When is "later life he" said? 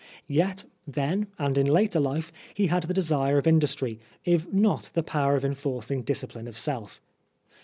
1.67-2.65